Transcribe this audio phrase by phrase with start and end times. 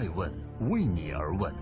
[0.00, 0.32] 爱问
[0.70, 1.52] 为你而问。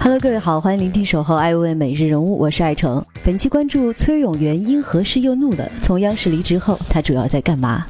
[0.00, 3.06] Hello，各位好，欢迎聆听《守候爱问每日人物》，我是爱成。
[3.24, 5.70] 本期关注崔永元因何事又怒了？
[5.80, 7.86] 从央视离职后，他主要在干嘛？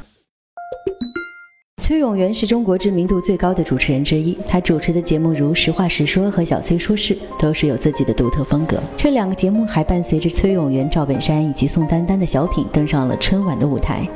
[1.82, 8.78] 崔永元是中国知名度最高的主持人之一，他主持的节目如《实话实说》和《小崔说事》都是有自己的独特风格。
[8.98, 14.06] 这两个节目还伴随着崔永元、赵本山以及宋丹丹的小品登上了春晚的舞台。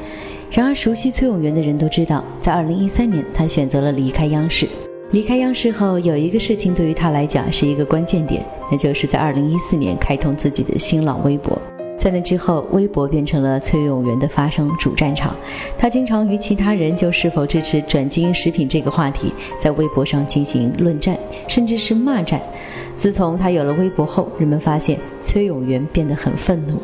[0.51, 4.69] 然而，熟悉崔永元的人都知道，在2013年，他选择了离开央视。
[5.13, 11.57] 离开央视后，有一个事情对于他来讲是一个关键点，那就是在2014年开通自己的新浪微博。
[12.01, 15.37] 在那之后，微博变成了崔永元的发声主战场。
[15.79, 22.41] 他经常与其他人就是否支持转基因食品这个话题，在微博上进行论战，甚至是骂战。
[22.97, 26.75] 自从他有了微博后，人们发现崔永元变得很愤怒。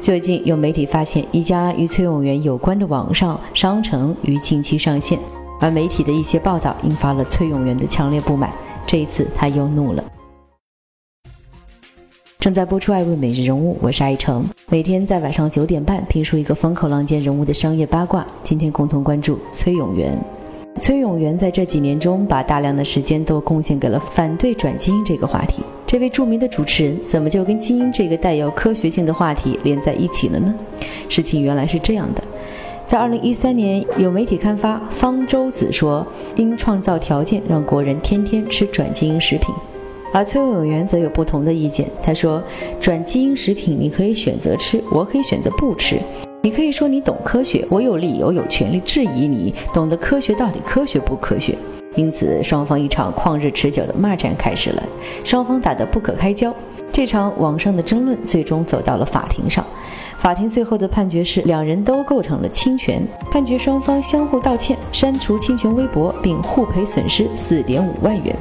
[0.00, 5.18] 最近有媒体发现，一家与崔永元有关的网上商城于近期上线，
[5.60, 8.50] 而媒体的一些报道引发了崔永元的强烈不满。
[8.86, 10.04] 这一次，他又怒了。
[12.38, 18.24] 正在播出《爱问每日人物》，我是爱成，每天在晚上九点半评述一个风口浪尖人物的商业八卦。
[18.44, 20.16] 今天共同关注崔永元。
[20.80, 25.62] 崔永元在这几年中，把大量的时间都贡献给了反对转基因这个话题。
[25.88, 30.54] 这位著名的主持人，怎么就跟基因这个带有科学性的话题连在一起了呢？
[31.08, 32.22] 事情原来是这样的，
[32.86, 39.54] 在二零一三年，有媒体刊发方舟子说，应创造条件让国人天天吃转基因食品。
[40.12, 41.88] 而崔永元则有不同的意见。
[42.02, 42.42] 他说
[42.78, 45.98] ：“转基因食品你可以选择吃，我可以选择不吃。
[46.42, 51.56] 你可以说你懂科学，我有理由、有权利质疑你懂得科学到底科学不科学。”
[51.96, 54.82] 因此，双方一场旷日持久的骂战开始了，
[55.24, 56.54] 双方打得不可开交。
[56.92, 59.64] 这场网上的争论最终走到了法庭上。
[60.18, 68.34] 法庭最后的判决是，两人都构成了侵权，判决双方相互道歉、删除侵权微博，并互赔损失四点五万元。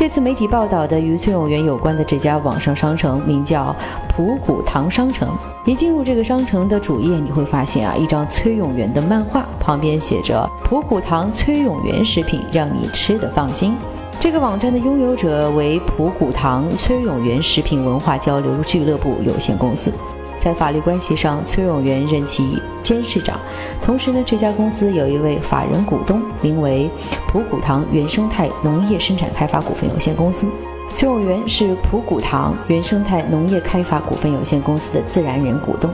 [0.00, 3.76] 这次媒体报道的与崔永元有关的这家网上商城名叫
[4.08, 5.28] 普谷堂商城。
[5.66, 13.76] 一进入这个商城的主页，你会发现啊，一张崔永元的漫画，旁边写着“普谷堂崔永元食品，让你吃得放心”。
[14.18, 19.92] 这个网站的拥有者为普谷堂崔永元食品文化交流俱乐部有限公司。
[20.40, 23.38] 在法律关系上，崔永元任其监事长。
[23.82, 26.90] 同时呢，这家公司有一位法人股东，名为
[27.28, 30.46] 普谷堂原生态农业生产开发股份有限公司。
[30.94, 35.90] 崔永元是普谷堂原生态农业开发股份有限公司的自然人股东。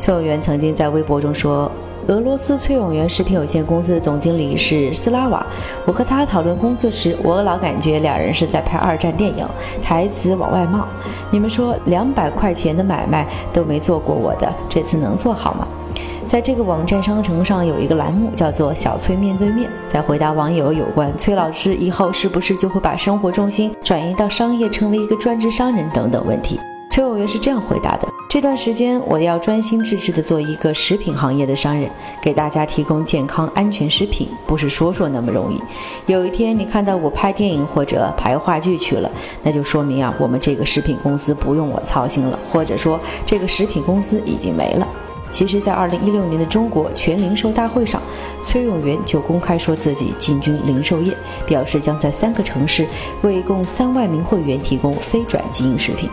[0.00, 1.70] 崔永元曾经在微博中说。
[2.08, 5.46] 俄罗斯崔永元食品有限公司的总经理是斯拉瓦。
[5.84, 9.46] 我和他讨论工作时，我老感觉两人是在拍二战电影，
[9.82, 10.88] 台词往外冒。
[11.30, 15.68] 你们说两百块钱的买卖都没做过我的，这次能做好吗？
[16.26, 26.58] 在这个网站商城上有一个栏目叫做“小崔面对面”，在回答网友有关崔老师以后是不是就会把生活重心转移到商业，成为一个专职商人等等问题。
[26.90, 31.88] 崔永元是这样回答的：这段时间，我要专心致志地做一个食品行业的商人，
[32.20, 35.62] 给大家提供健康安全食品，不是说说那么容易。
[36.06, 39.10] 有一天你看到我拍电影或者排话剧去了，
[39.42, 44.88] 那就说明啊，我们这个食品公司不用我操心了，或者说这个食品公司已经没了。
[45.30, 48.00] 其实，在二零一六年的中国全零售大会上，
[48.44, 51.14] 崔永元就公开说自己进军零售业，
[51.46, 52.86] 表示将在三个城市
[53.22, 56.08] 为共三万名会员提供非转基因食品。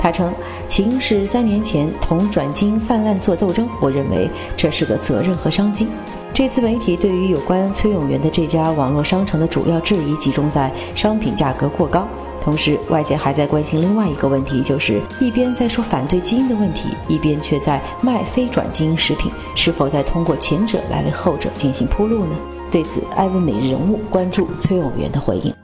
[0.00, 0.32] 他称
[0.68, 5.88] ：“起因是三年前同转基因泛滥做斗争，我认为这是个责任和商机。”
[6.32, 12.06] 这次媒体对于有关崔永元的这家网络商城的主要质疑集中在商品价格过高。
[12.48, 22.34] 同时，外界还在关心另外一个问题，就是一边在说反对基因的问题，一边却在卖非转基因食品，是否在通过前者来为后者进行铺路呢？
[22.70, 25.54] 对此，艾问每日人物关注崔永元的回应。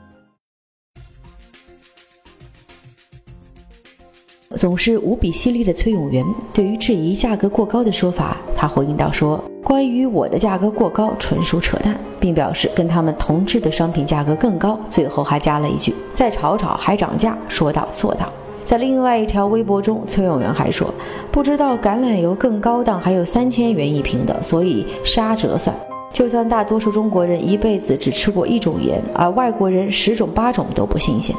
[4.57, 9.43] 总是无比犀利的崔永元，对于质疑价格过高的说法，他回应道说。
[9.63, 14.79] 关于我的价格过高，纯属扯淡，并表示跟他们同质的商品价格更高。
[14.89, 18.31] 最后还加了一句：“再炒炒还涨价。”说到做到。
[18.63, 20.93] 在另外一条微博中，崔永元还说
[21.31, 25.75] ：“不知道橄榄油更高档，还有三千元一瓶的，所以杀折算。
[26.13, 31.35] 就算大多数中国人一辈子只吃过一种盐，而外国人十种八种都不新鲜。”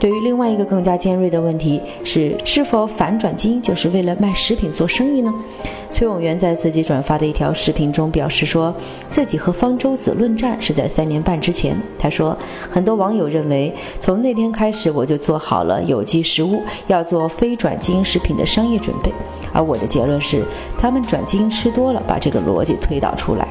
[0.00, 5.34] 对于另外一个更加尖锐的问题是，是否反转基因就是为了卖食品做生意呢？
[5.90, 8.72] 崔永元在自己转发的一条视频中表示，说
[9.10, 11.76] 自己和方舟子论战是在三年半之前。
[11.98, 12.36] 他说，
[12.70, 19.10] 很多网友认为，从那天开始我就做好了有机食物要做非转基因食品的商业准备。
[19.52, 20.44] 而我的结论是，
[20.78, 23.48] 他们转基因吃多了，把这个逻辑推导出来。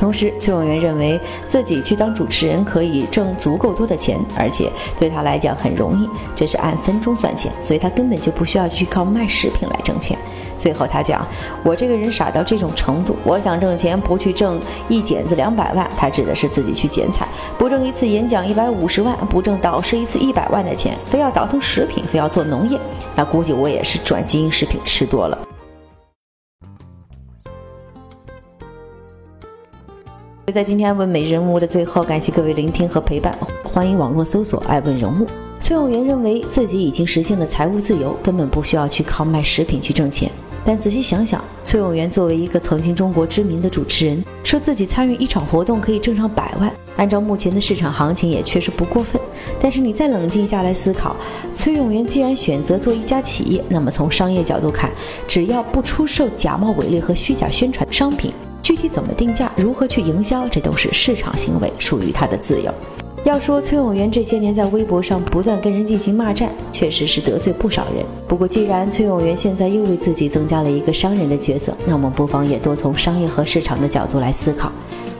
[0.00, 10.18] 同时，崔永元认为自己去当主持人可以挣足够多的钱，而且对他来讲很容易，这是按分钟算钱，所以他根本就不需要去靠卖食品来挣钱。
[10.58, 11.26] 最后他讲
[11.62, 14.58] ：“我这个人傻到这种程度，我想挣钱不去挣
[14.88, 17.26] 一剪子两百万，他指的是自己去剪彩；
[17.58, 22.78] 不挣一次演讲一百五十万，不挣导师一次一百万的钱，非要倒腾食品，非要做农业，
[23.14, 25.36] 那估计我也是转基因食品吃多了。”
[30.52, 33.36] 在今天问美人物的最后，感谢各位聆听和陪伴。
[33.62, 35.26] 欢迎网络搜索“爱问人物”。
[35.60, 40.30] 崔永元认为自己已经实现了财务自由，根本不需要去靠卖食品去挣钱。
[40.64, 49.20] 但仔细想想，崔永元作为一个曾经中国知名的主持人，说自己参与一场活动可以挣上百万，按照目前的市场行情也确实不过分。
[49.60, 51.14] 但是你再冷静下来思考，
[51.54, 54.90] 崔永元既然选择做一家企业，那么从商业角度看，
[55.28, 58.32] 只要不出售假冒伪劣和虚假宣传商品。
[58.70, 62.72] 具体怎么定价，如何去营销，这都是市场行为，属于他的自由。
[63.24, 68.06] 要说崔永元这些年在微博上不断跟人进行骂战，确实是得罪不少人。
[68.28, 74.70] 不过，既然崔永元现在又为自己增加了一个商人的角色，那我们不妨也多从商业和市场的角度来思考。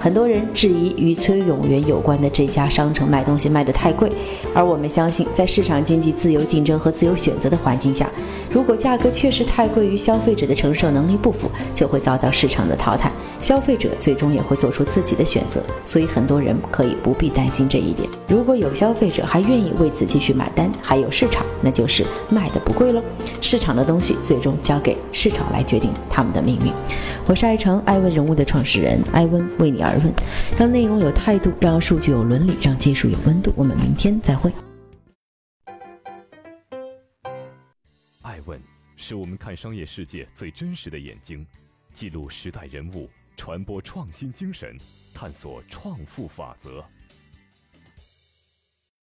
[0.00, 4.11] 很多人质疑与崔永元有关的这家商城卖东西卖得太贵，
[4.55, 8.08] 而我们相信，在市场经济自由竞争和自由选择的环境下，
[8.50, 13.12] 如果价格确实太贵，与消费者的承受能力不符，就会遭到市场的淘汰。
[13.43, 18.08] 消费者最终也会做出自己的选择，所以很多人可以不必担心这一点。
[18.26, 23.03] 如果有消费者还愿意为此继续买单，还有市场，那就是卖的不贵喽。
[23.43, 26.73] 市场的东西最终交给市场来决定他们的命运。
[27.26, 30.15] 我是爱成爱问人物的创始人艾温，为你而而问，
[30.59, 33.53] 让内容有态度，让数据有伦理，让技术有温度。
[33.57, 34.53] 我们明天再会。
[38.23, 38.61] 爱问
[38.97, 41.45] 是我们看商业世界最真实的眼睛，
[41.93, 43.11] 记录时代人物。
[43.37, 44.77] 传播创新精神，
[45.15, 46.85] 探索创富法则。